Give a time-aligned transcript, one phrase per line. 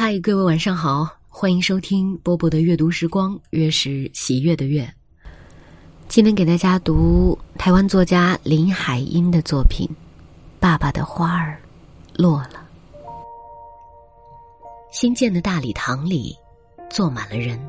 [0.00, 4.88] 嗨，各位晚上好，欢迎收听波波的阅读时光，月是喜悦的月。
[6.06, 9.88] 今天给大家读台湾作家林海音的作品
[10.60, 11.60] 《爸爸的花儿
[12.14, 12.64] 落了》。
[14.92, 16.32] 新建的大礼堂里
[16.88, 17.60] 坐满了人，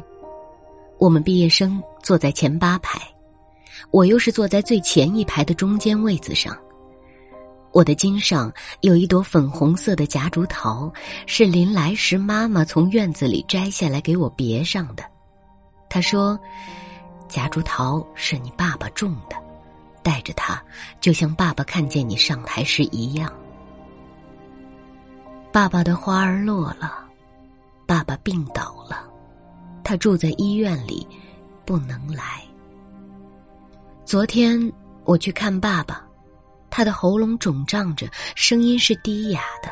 [0.99, 3.01] 我们毕业生坐在前八排，
[3.89, 6.55] 我又是坐在最前一排的中间位子上。
[7.71, 8.51] 我的襟上
[8.81, 10.91] 有一朵粉红色的夹竹桃，
[11.27, 15.03] 是临来时妈妈从院子里摘下来给我别上的。
[15.87, 16.39] 她说
[17.29, 19.35] ：“夹竹桃是你爸爸种的，
[20.01, 20.61] 带着它，
[20.99, 23.31] 就像爸爸看见你上台时一样。”
[25.53, 27.05] 爸爸的花儿落了，
[27.85, 29.07] 爸爸病倒了，
[29.83, 31.07] 他住在医院里，
[31.65, 32.43] 不能来。
[34.05, 34.59] 昨天
[35.05, 36.08] 我去看爸爸。
[36.69, 39.69] 他的喉咙肿胀着，声音是低哑的。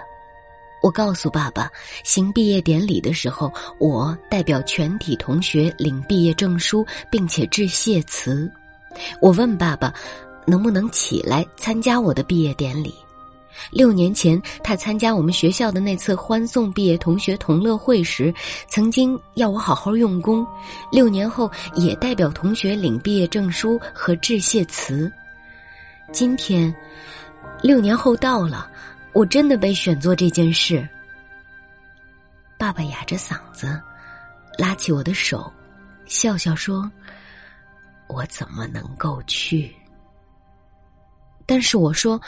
[0.83, 1.69] 我告诉爸爸，
[2.03, 8.49] 行毕业典礼的时候，我代表全体同学领毕业证书，并且致谢词。
[9.19, 9.91] 我问爸爸，
[10.45, 12.93] 能不能起来参加我的毕业典礼？
[13.71, 18.31] 六年前，他参加我们学校的那次欢送毕业同学同乐会时，
[18.67, 20.45] 曾经要我好好用功。
[20.91, 25.11] 六年后，也代表同学领毕业证书和致谢词。
[26.11, 26.73] 今天，
[27.61, 28.71] 六年后到了，
[29.13, 30.87] 我真的被选做这件事。
[32.57, 33.79] 爸爸哑着嗓子，
[34.57, 35.51] 拉起我的手，
[36.05, 36.89] 笑笑说
[38.07, 39.75] ：“我怎么能够去？”
[41.45, 42.19] 但是我说：“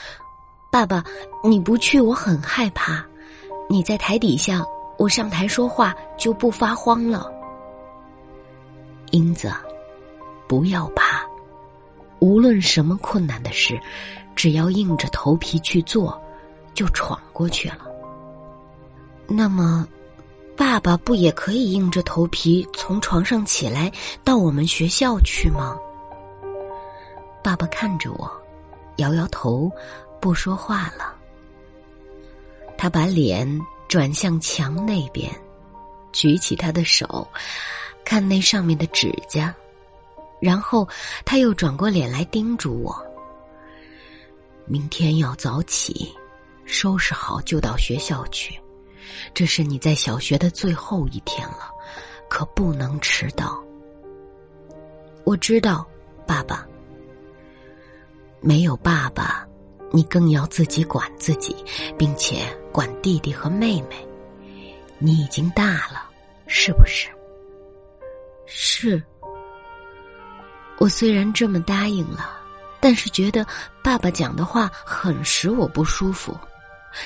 [0.71, 1.03] 爸爸，
[1.43, 3.03] 你不去，我很害怕。
[3.69, 4.61] 你在台底下，
[4.97, 7.31] 我上台说话就不发慌了。”
[9.11, 9.51] 英子，
[10.47, 11.08] 不要怕。
[12.19, 13.79] 无论什么困难的事，
[14.35, 16.21] 只要硬着头皮去做，
[16.73, 17.87] 就闯过去了。
[19.27, 19.87] 那么，
[20.57, 23.91] 爸爸不也可以硬着头皮从床上起来
[24.23, 25.77] 到我们学校去吗？
[27.43, 28.29] 爸爸看着我，
[28.97, 29.71] 摇摇头，
[30.19, 31.15] 不说话了。
[32.77, 35.31] 他把脸转向墙那边，
[36.11, 37.27] 举起他的手，
[38.03, 39.53] 看那上面的指甲。
[40.41, 40.87] 然后
[41.25, 42.95] 他又转过脸来叮嘱我
[44.65, 46.13] ：“明天要早起，
[46.65, 48.59] 收拾好就到学校去。
[49.33, 51.71] 这是你在小学的最后一天了，
[52.29, 53.61] 可不能迟到。”
[55.25, 55.85] 我知道，
[56.25, 56.65] 爸爸。
[58.41, 59.45] 没有爸爸，
[59.91, 61.55] 你更要自己管自己，
[61.97, 64.07] 并且管弟弟和妹妹。
[64.97, 66.09] 你已经大了，
[66.47, 67.09] 是不是？
[68.45, 69.03] 是。
[70.79, 72.31] 我虽然这么答应了，
[72.79, 73.45] 但是觉得
[73.83, 76.35] 爸爸讲的话很使我不舒服。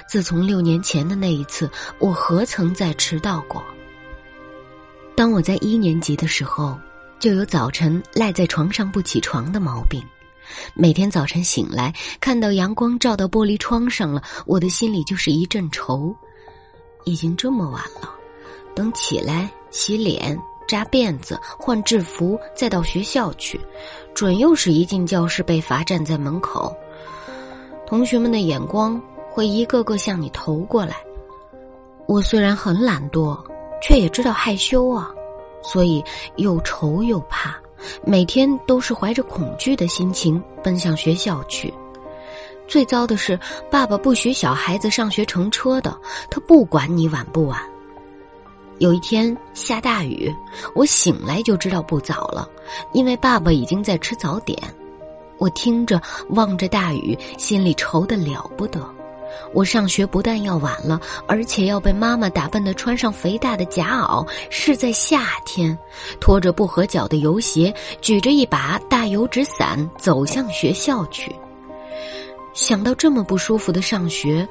[0.07, 1.69] 自从六年前的那一次，
[1.99, 3.61] 我何曾再迟到过？
[5.15, 6.79] 当我在一年级的时候，
[7.19, 10.01] 就有早晨赖在床上不起床的毛病。
[10.75, 16.15] 每天早晨醒来，看到阳光照到玻璃窗上了，我的心里就是一阵愁。
[17.05, 18.13] 已经这么晚了，
[18.75, 20.39] 等起来洗脸。
[20.67, 23.59] 扎辫子、换制服，再到学校去，
[24.13, 26.75] 准又是一进教室被罚站在门口。
[27.85, 30.97] 同学们的眼光会一个个向你投过来。
[32.05, 33.37] 我虽然很懒惰，
[33.81, 35.09] 却也知道害羞啊，
[35.61, 36.03] 所以
[36.37, 37.55] 又愁又怕，
[38.03, 41.73] 每天都是怀着恐惧的心情奔向学校去。
[42.67, 45.95] 最糟的是，爸爸不许小孩子上学乘车的，
[46.29, 47.61] 他不管你晚不晚。
[48.79, 50.33] 有一天下大雨，
[50.75, 52.49] 我醒来就知道不早了，
[52.91, 54.57] 因为爸爸已经在吃早点。
[55.37, 58.79] 我听着望着大雨，心里愁得了不得。
[59.51, 64.27] 我上学不但要晚了，而且要被妈妈打扮的穿上肥大的夹袄。
[64.49, 65.77] 是在夏天，
[66.19, 71.35] 拖着不合脚的油鞋，举着一把大油纸伞走向学校去。
[72.53, 74.47] 想到这么不舒服的上学，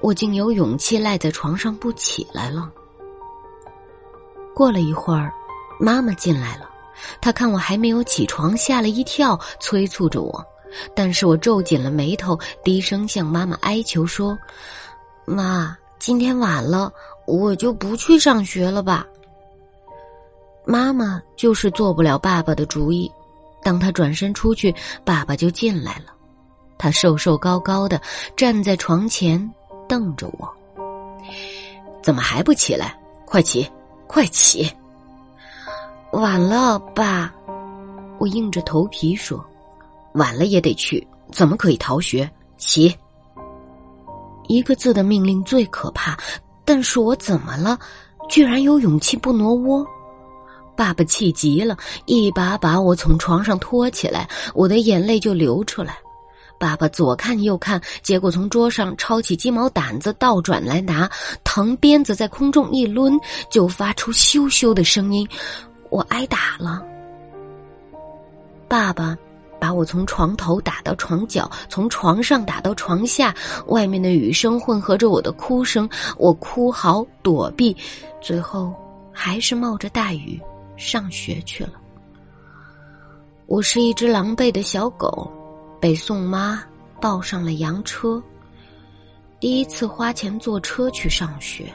[0.00, 2.70] 我竟有勇气赖在床上不起来了。
[4.54, 5.32] 过了一会儿，
[5.80, 6.68] 妈妈进来了。
[7.20, 10.44] 她看我还没有起床，吓了一跳，催促着我。
[10.94, 14.38] 但是我皱紧了眉头，低声向妈妈哀求说
[15.26, 16.90] ：“妈，今天晚了，
[17.26, 19.06] 我就不去上学了吧。”
[20.64, 23.10] 妈妈就是做不了爸爸的主意。
[23.64, 24.74] 当他转身出去，
[25.04, 26.14] 爸爸就进来了。
[26.78, 28.00] 他瘦瘦高高的
[28.36, 29.52] 站在床前，
[29.88, 30.48] 瞪着我
[32.02, 32.98] ：“怎么还不起来？
[33.26, 33.68] 快起！”
[34.12, 34.70] 快起！
[36.12, 37.32] 晚了，爸。
[38.18, 39.42] 我硬着头皮说
[40.12, 42.30] ：“晚了也得去，怎么可以逃学？
[42.58, 42.94] 起！”
[44.48, 46.14] 一个字的命令最可怕，
[46.62, 47.78] 但是我怎么了？
[48.28, 49.82] 居然有勇气不挪窝？
[50.76, 51.74] 爸爸气极了，
[52.04, 55.96] 一把把我从床上拖起来，我的眼泪就流出来。
[56.62, 61.10] 爸爸左看右看，结果从桌上抄起鸡毛掸子倒转来拿，
[61.42, 63.18] 藤鞭子在空中一抡，
[63.50, 65.28] 就发出咻咻的声音。
[65.90, 66.80] 我挨打了。
[68.68, 69.18] 爸爸
[69.58, 73.34] 把我从床头打到床角，从床上打到床下，
[73.66, 77.76] 外面的雨声混合着我的哭声，我哭嚎躲避，
[78.20, 78.72] 最后
[79.12, 80.40] 还是冒着大雨
[80.76, 81.72] 上学去了。
[83.46, 85.28] 我是一只狼狈的小狗。
[85.82, 86.62] 被宋妈
[87.00, 88.22] 抱上了洋车，
[89.40, 91.74] 第一次花钱坐车去上学。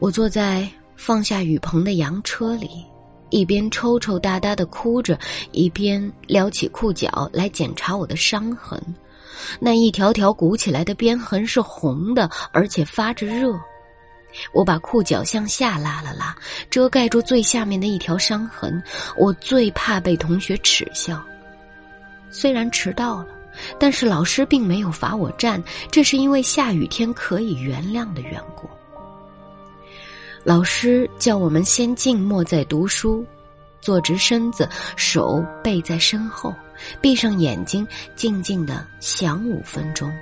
[0.00, 2.84] 我坐在放下雨棚的洋车里，
[3.30, 5.18] 一边抽抽搭搭的哭着，
[5.50, 8.78] 一边撩起裤脚来检查我的伤痕。
[9.58, 13.58] 那一条条鼓起来的边痕是红的，而且发着热。
[14.52, 16.36] 我把裤脚向下拉了拉，
[16.68, 18.82] 遮盖住最下面的一条伤痕。
[19.16, 21.24] 我最怕被同学耻笑。
[22.34, 23.28] 虽然迟到了，
[23.78, 28.68] 但是老师并没有罚我站，这是因为下雨天可以原谅的缘故。
[30.42, 33.24] 老师叫我们先静默再读书，
[33.80, 36.52] 坐直身子，手背在身后，
[37.00, 37.86] 闭上眼睛，
[38.16, 40.12] 静静的想五分钟。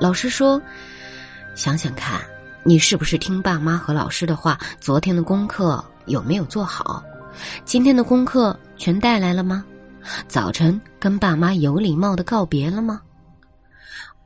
[0.00, 0.60] 老师说
[1.54, 2.20] ：“想想看，
[2.64, 4.58] 你是不是听爸妈和老师的话？
[4.80, 7.00] 昨天的功课有没有做好？
[7.64, 9.64] 今天的功课全带来了吗？”
[10.28, 13.00] 早晨跟爸妈有礼貌的告别了吗？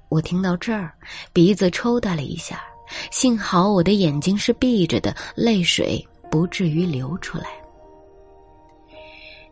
[0.09, 0.93] 我听到这儿，
[1.33, 2.63] 鼻子抽打了一下，
[3.11, 7.47] 幸好我的眼睛是闭着的，泪水不至于流出来。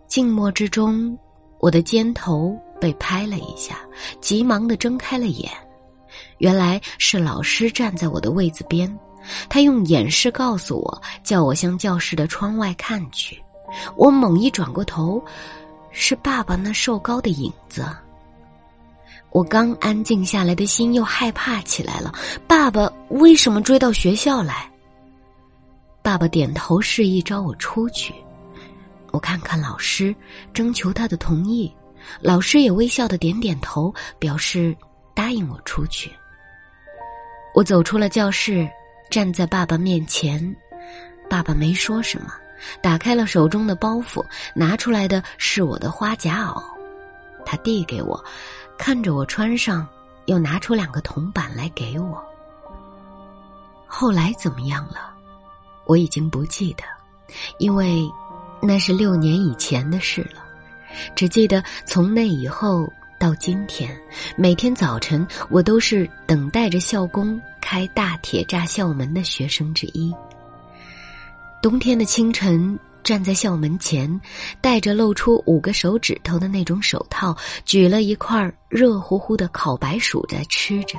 [0.06, 1.18] 静默之中，
[1.58, 3.78] 我的肩头被拍了一下，
[4.20, 5.50] 急忙的睁开了眼，
[6.38, 8.96] 原来是老师站在我的位子边，
[9.48, 13.42] 他用眼示告诉我，叫我向教室的窗外看去。
[13.96, 15.20] 我猛一转过头。
[15.94, 17.86] 是爸爸那瘦高的影子。
[19.30, 22.12] 我刚安静下来的心又害怕起来了。
[22.46, 24.70] 爸爸为什么追到学校来？
[26.02, 28.14] 爸爸点头示意招我出去。
[29.10, 30.14] 我看看老师，
[30.52, 31.74] 征求他的同意。
[32.20, 34.76] 老师也微笑的点点头，表示
[35.14, 36.12] 答应我出去。
[37.54, 38.68] 我走出了教室，
[39.10, 40.54] 站在爸爸面前。
[41.30, 42.34] 爸爸没说什么。
[42.80, 44.24] 打开了手中的包袱，
[44.54, 46.62] 拿出来的是我的花夹袄，
[47.44, 48.22] 他递给我，
[48.78, 49.86] 看着我穿上，
[50.26, 52.22] 又拿出两个铜板来给我。
[53.86, 55.12] 后来怎么样了？
[55.86, 56.82] 我已经不记得，
[57.58, 58.10] 因为
[58.60, 60.42] 那是六年以前的事了。
[61.14, 63.94] 只记得从那以后到今天，
[64.36, 70.14] 每天早晨我都是等待着校工开大铁栅校门的学生之一。
[71.64, 74.20] 冬天的清晨，站在校门前，
[74.60, 77.34] 戴着露出五个手指头的那种手套，
[77.64, 80.98] 举了一块热乎乎的烤白薯在吃着。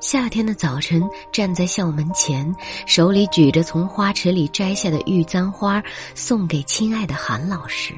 [0.00, 2.50] 夏天的早晨，站在校门前，
[2.86, 5.82] 手里举着从花池里摘下的玉簪花，
[6.14, 7.92] 送给亲爱的韩老师，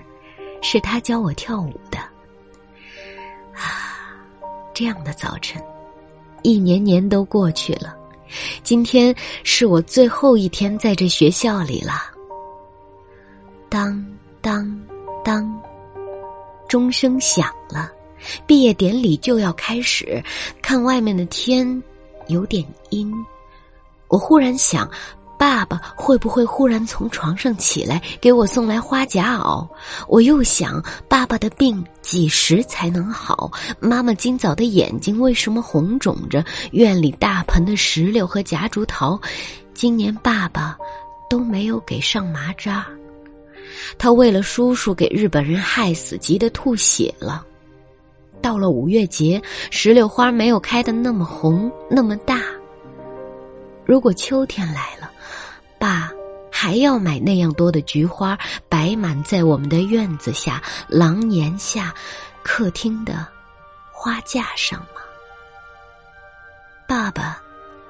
[0.60, 1.98] 是他教我跳舞的。
[3.54, 4.10] 啊，
[4.74, 5.62] 这样的早晨，
[6.42, 7.94] 一年年都过去了。
[8.62, 11.92] 今天是我最后一天在这学校里了。
[13.68, 14.04] 当
[14.40, 14.80] 当
[15.24, 15.62] 当，
[16.68, 17.90] 钟声响了，
[18.46, 20.22] 毕业典礼就要开始。
[20.62, 21.82] 看外面的天，
[22.28, 23.12] 有点阴。
[24.08, 24.88] 我忽然想。
[25.44, 29.68] 爸爸会不会忽然从床上起来给我送来花夹袄？
[30.08, 33.52] 我又想，爸爸的病几时才能好？
[33.78, 36.42] 妈妈今早的眼睛为什么红肿着？
[36.72, 39.20] 院里大盆的石榴和夹竹桃，
[39.74, 40.78] 今年爸爸
[41.28, 42.86] 都没有给上麻扎。
[43.98, 47.44] 他为了叔叔给日本人害死，急得吐血了。
[48.40, 52.40] 到了五月节，石榴花没有开的那么红那么大。
[53.84, 55.03] 如果秋天来了。
[55.84, 56.10] 爸，
[56.50, 58.38] 还要买那样多的菊花，
[58.70, 61.94] 摆满在我们的院子下、廊檐下、
[62.42, 63.28] 客厅的
[63.92, 65.02] 花架上吗？
[66.88, 67.38] 爸爸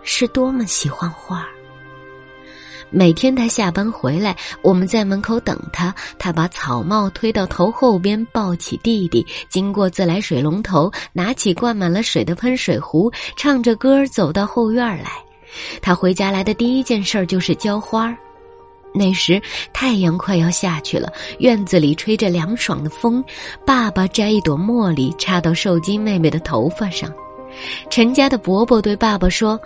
[0.02, 1.46] 是多么喜欢花。
[2.90, 15.23] 每天他下班回来，我们在门口等他，他把草帽推到头后边，抱起弟弟，经过自来水龙头，拿起灌满了水的喷水壶，唱着歌走到后院来。
[15.82, 18.16] 他回家来的第一件事就是浇花儿
[18.96, 19.42] 那时
[19.72, 23.24] 太阳快要下去了，院子里吹着凉爽的风。
[23.66, 27.12] 爸爸摘一朵茉莉插到受惊妹妹的头发上，
[27.90, 29.60] 陈家的伯伯对爸爸说：“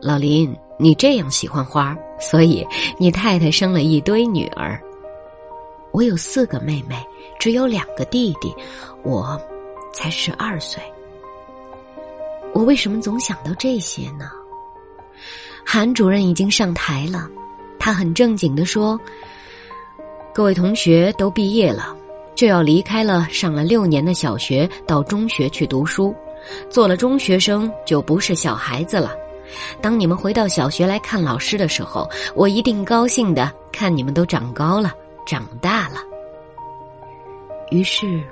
[0.00, 4.80] 老林，你这样喜欢花，所以你太太生了一堆女儿。
[5.90, 6.96] 我有四个妹妹，
[7.38, 8.54] 只有两个弟弟，
[9.02, 9.38] 我
[9.92, 10.82] 才十二岁。
[12.54, 14.30] 我为什么总想到这些呢？”
[15.64, 17.28] 韩主任已经上台了，
[17.78, 18.98] 他很正经的说
[20.34, 21.96] ：“各位同学都毕业了，
[22.34, 26.14] 就要离开了上了六年的小学，到中学去读书。
[26.68, 29.12] 做了中学生就不是小孩子了。
[29.80, 34.92] 当你们回到小学来看老师的时候，我一定高兴的看你们都长高了，
[35.26, 36.00] 长大了。”
[37.70, 38.22] 于是，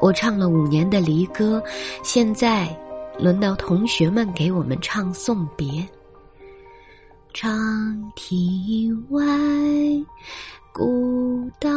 [0.00, 1.62] 我唱了五年的离歌，
[2.04, 2.68] 现在
[3.18, 5.84] 轮到同学们给我们唱送别。
[7.38, 7.52] 长
[8.14, 9.22] 堤外，
[10.72, 11.68] 古道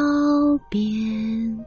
[0.70, 1.66] 边，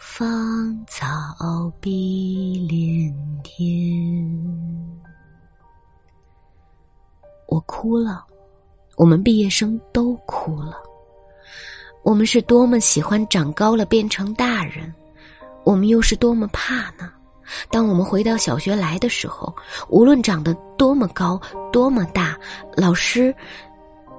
[0.00, 4.98] 芳草碧连天。
[7.46, 8.26] 我哭了，
[8.96, 10.76] 我们毕业生都哭了。
[12.02, 14.92] 我们是多么喜欢长高了变成大人，
[15.62, 17.12] 我们又是多么怕呢？
[17.70, 19.54] 当我们回到小学来的时候，
[19.88, 21.40] 无论长得多么高、
[21.72, 22.36] 多么大，
[22.76, 23.34] 老师，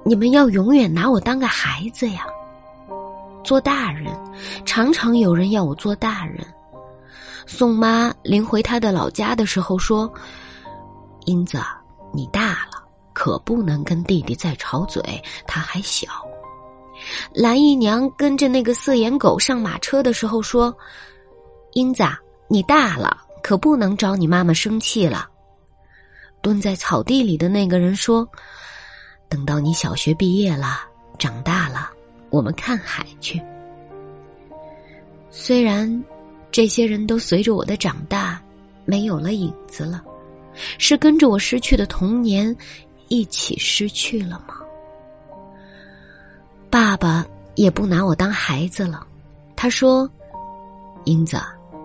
[0.04, 2.26] 你们要永远拿我当个孩子呀。
[3.44, 4.06] 做大人，
[4.64, 6.46] 常常有人要我做大人。
[7.44, 10.12] 宋妈临回她的老家的时候说
[11.26, 11.58] ：“英子，
[12.12, 12.80] 你大了，
[13.12, 15.02] 可不能跟弟弟再吵嘴，
[15.44, 16.06] 他还小。”
[17.34, 20.72] 蓝姨娘跟着那个色眼狗上马车的时候说
[21.74, 22.04] ：“英子。”
[22.52, 25.26] 你大了，可不能招你妈妈生气了。
[26.42, 28.28] 蹲在草地里的那个人说
[29.26, 30.80] ：“等到你小学毕业了，
[31.18, 31.88] 长大了，
[32.28, 33.40] 我们看海去。”
[35.32, 36.04] 虽然
[36.50, 38.38] 这些人都随着我的长大
[38.84, 40.04] 没有了影子了，
[40.76, 42.54] 是跟着我失去的童年
[43.08, 44.56] 一起失去了吗？
[46.68, 49.06] 爸爸也不拿我当孩子了，
[49.56, 50.06] 他说
[51.06, 51.40] ：“英子。”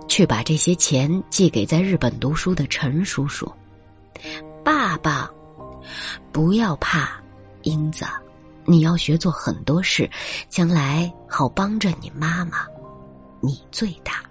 [0.08, 3.52] 去把这些钱寄给在日本读书的陈叔叔。
[4.64, 5.30] 爸爸，
[6.32, 7.22] 不要怕，
[7.64, 8.06] 英子，
[8.66, 10.10] 你要学做很多事，
[10.50, 12.66] 将来好帮着你妈妈。
[13.40, 14.24] 你最大。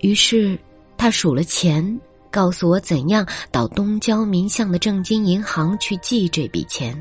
[0.00, 0.58] 于是
[0.96, 2.00] 他数了钱。
[2.30, 6.96] 告诉我怎样到东郊民巷的正金银行去寄这笔钱，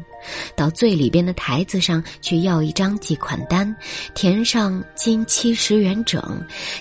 [0.56, 3.75] 到最里边的台子上去要一张寄款单，
[4.13, 6.22] 填上金七十元整，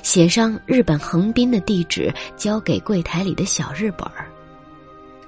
[0.02, 4.26] 写上日本横滨的地址，交给柜台里的小日本儿。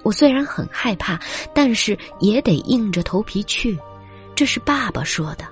[0.03, 1.19] 我虽然很害怕，
[1.55, 3.79] 但是也得硬着头皮去。
[4.35, 5.45] 这是爸爸说的，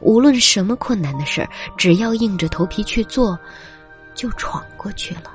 [0.00, 3.38] 无论什么困难的事儿，只要硬着头皮去做，
[4.14, 5.32] 就闯过去了。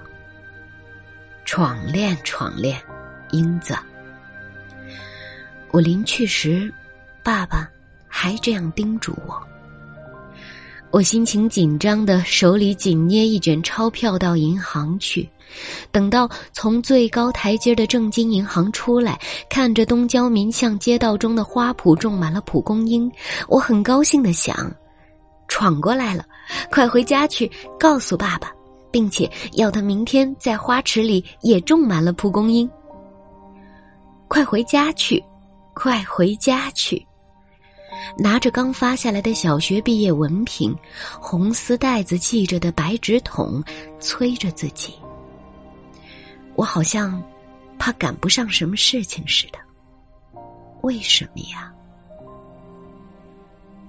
[1.45, 2.81] 闯练，闯练，
[3.31, 3.73] 英子。
[5.71, 6.73] 我临去时，
[7.23, 7.69] 爸爸
[8.07, 9.41] 还这样叮嘱我。
[10.89, 15.27] 我心情紧张的，手里紧捏一卷钞票到银行去。
[15.91, 19.19] 等到从最高台阶的正金银行出来，
[19.49, 23.11] 看着东郊民巷街道中的花圃种满了蒲公英，
[23.47, 24.71] 我很高兴的想：
[25.47, 26.25] 闯过来了，
[26.71, 28.51] 快回家去告诉爸爸。
[28.89, 32.67] 并且要他明天在花池里也种满了蒲公英。
[34.27, 35.23] 快回家去，
[35.77, 37.05] 快回家去！
[38.17, 40.75] 拿着刚发下来的小学毕业文凭，
[41.21, 43.63] 红丝带子系着的白纸筒，
[43.99, 44.95] 催着自己。
[46.55, 47.23] 我好像
[47.77, 49.59] 怕赶不上什么事情似的。
[50.81, 51.71] 为什么呀？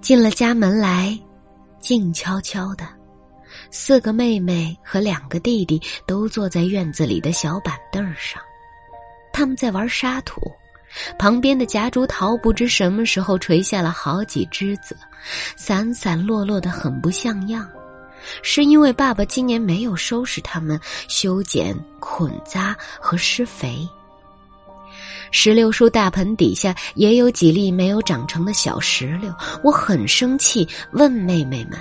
[0.03, 1.19] 进了家门来，
[1.81, 2.87] 静悄悄的。
[3.71, 8.43] 四个妹妹和两个弟弟都坐在院子里的小板凳上，
[9.33, 10.53] 他们在玩沙土。
[11.19, 14.97] 旁边的夹竹桃不知什么时候垂下了好几枝子，
[15.57, 17.69] 散散落落的很不像样，
[18.43, 23.87] 是因为爸爸今年没有收拾它们、修剪、捆扎和施肥。
[25.31, 31.79] 石榴树大盆底下也有几粒没有长成的小石榴，我很生气，问妹妹们。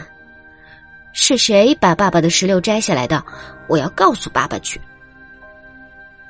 [1.14, 3.24] 是谁把爸爸的石榴摘下来的？
[3.68, 4.80] 我要告诉爸爸去。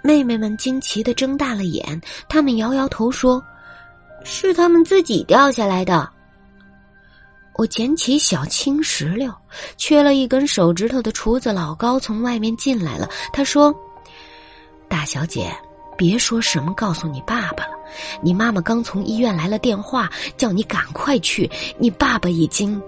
[0.01, 3.43] 妹妹们惊奇的睁大了眼，他们摇摇头说
[4.23, 6.09] ：“是他们自己掉下来的。”
[7.57, 9.33] 我捡起小青石榴，
[9.77, 13.09] 缺了一根手指头的厨子老高从外面进来了。
[13.33, 13.73] 他说
[14.87, 15.51] ：“大小姐，
[15.97, 17.71] 别说什么告诉你爸爸了。
[18.21, 21.49] 你妈妈刚从医院来了电话，叫你赶快去。
[21.79, 22.79] 你爸爸已经……”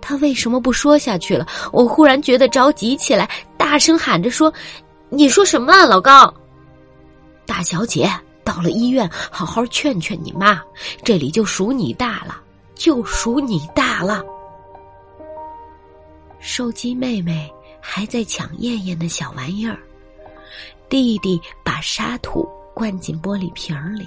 [0.00, 1.46] 他为什么不说下去了？
[1.70, 4.50] 我忽然觉得着急起来，大声喊着说
[5.10, 6.32] ：“你说什么啊，老高？
[7.46, 8.10] 大小姐，
[8.44, 10.62] 到了医院，好好劝劝你妈，
[11.02, 12.42] 这里就属你大了，
[12.74, 14.22] 就属你大了。
[16.40, 17.50] 手机妹妹
[17.80, 19.78] 还在抢燕燕的小玩意儿，
[20.88, 24.06] 弟弟把沙土灌进玻璃瓶里。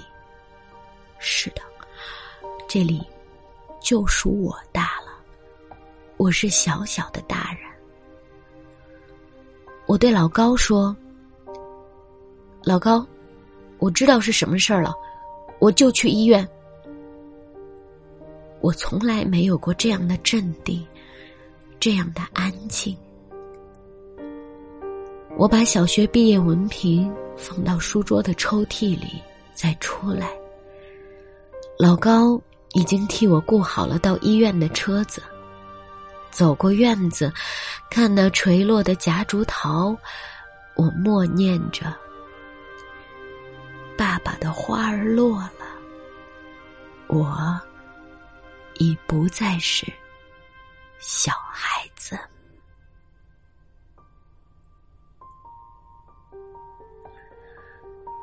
[1.18, 1.62] 是的，
[2.68, 3.02] 这里
[3.80, 5.76] 就属我大了，
[6.16, 7.71] 我是小小的大人。
[9.92, 10.96] 我对老高说
[12.64, 13.06] ：“老高。”
[13.78, 14.94] 我知道是什么事儿了，
[15.58, 16.48] 我就去医院。
[18.62, 20.82] 我从来没有过这样的镇定，
[21.78, 22.96] 这样的安静。
[25.36, 29.20] 我把小学毕业文凭放到书桌的抽屉里，
[29.52, 30.30] 再出来。
[31.78, 32.40] 老高
[32.72, 35.22] 已经替我雇好了到医院的车子。
[36.32, 37.30] 走过院子，
[37.90, 39.96] 看那垂落的夹竹桃，
[40.74, 41.94] 我默念着。
[43.98, 45.66] 爸爸的花儿落了，
[47.06, 47.60] 我
[48.78, 49.86] 已不再是
[50.98, 52.18] 小孩子。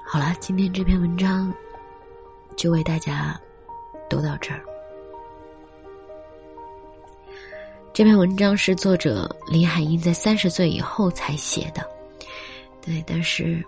[0.05, 1.53] 好了，今天这篇文章
[2.57, 3.39] 就为大家
[4.09, 4.65] 读到这儿。
[7.99, 11.85] 这篇文章是作者李海英在三十岁以后才写的，
[12.81, 13.61] 对，但是。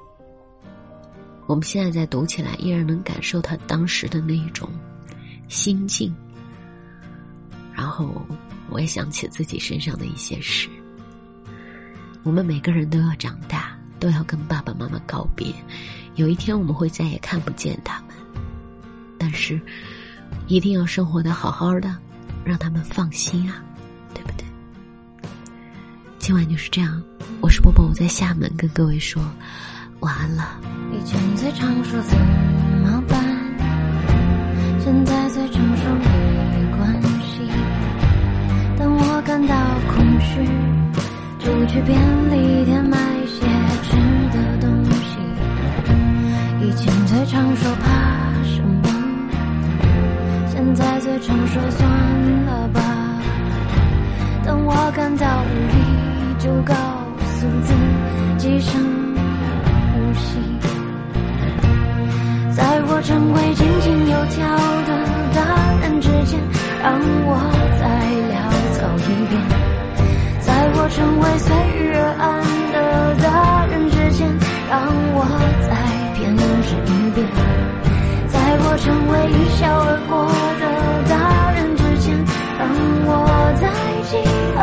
[1.47, 4.69] 我们现在在读起来，依然能感受他当时的那一种
[5.50, 6.15] 心境。
[7.73, 8.25] 然后，
[8.69, 10.69] 我也想起自己身上的一些事。
[12.23, 15.53] 我们每个人都要长大，都要跟爸爸妈妈告别。
[16.15, 18.15] 有一天，我们会再也看不见他们，
[19.17, 19.59] 但是
[20.47, 21.93] 一定要生活的好好的，
[22.45, 23.61] 让他们放心啊，
[26.21, 27.01] 今晚就是这样，
[27.41, 29.19] 我是波波，我在厦门跟各位说。
[30.01, 30.59] 晚安了。
[30.93, 32.15] 以前最常说怎
[32.83, 33.25] 么办，
[34.79, 36.05] 现在最常说没
[36.77, 37.41] 关系。
[38.77, 39.55] 当我感到
[39.89, 40.45] 空虚，
[41.39, 43.41] 就去便利店买些
[43.81, 43.97] 吃
[44.29, 45.17] 的东西。
[46.63, 48.88] 以前最常说怕什么，
[50.51, 51.89] 现在最常说算
[52.45, 52.79] 了吧。
[54.43, 55.90] 当我感到无力，
[56.43, 56.73] 就告
[57.39, 57.71] 诉自
[58.39, 58.82] 己深
[59.93, 60.39] 呼吸。
[62.51, 64.39] 在我成为井井有条
[64.88, 64.89] 的
[65.36, 65.39] 大
[65.82, 66.39] 人之前，
[66.82, 67.38] 让我
[67.77, 67.86] 再
[68.34, 68.34] 潦
[68.73, 69.38] 草一遍；
[70.39, 72.25] 在我成为随遇而安
[72.73, 72.75] 的
[73.21, 73.30] 大
[73.67, 74.27] 人之前，
[74.67, 74.73] 让
[75.13, 75.21] 我
[75.62, 75.69] 再
[76.17, 77.21] 偏执一遍；
[78.27, 80.12] 在我成为一笑而过
[80.60, 80.63] 的
[81.08, 81.13] 大
[81.51, 82.17] 人之前，
[82.58, 82.67] 让
[83.06, 83.10] 我
[83.62, 83.63] 再
[84.10, 84.12] 嫉
[84.58, 84.60] 恶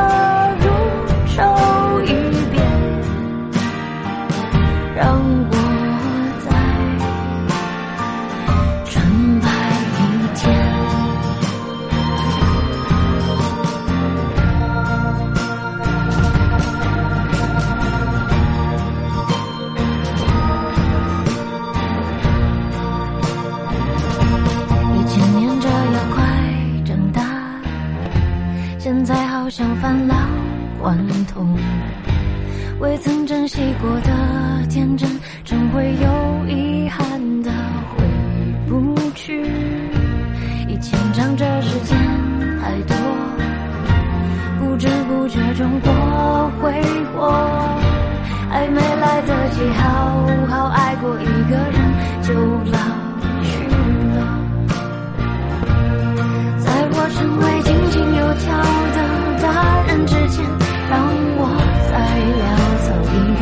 [57.10, 58.98] 成为井井有条的。
[59.40, 59.46] 大
[59.86, 60.44] 人之前，
[60.90, 60.98] 让
[61.38, 61.40] 我
[61.88, 61.92] 再
[62.38, 62.42] 潦
[62.82, 63.40] 草一遍；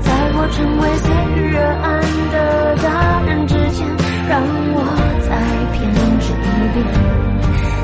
[0.00, 1.86] 在我成为随遇而安
[2.32, 2.34] 的
[2.82, 2.86] 大
[3.24, 3.86] 人之前，
[4.28, 4.32] 让
[4.74, 4.76] 我
[5.22, 5.30] 再
[5.72, 5.78] 偏
[6.18, 6.44] 执一
[6.74, 6.78] 遍；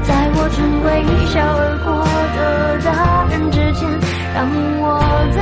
[0.03, 1.89] 在我成为一笑而过
[2.35, 2.39] 的
[2.85, 2.91] 大
[3.31, 3.89] 人之前，
[4.35, 4.39] 让
[4.83, 4.85] 我
[5.33, 5.39] 再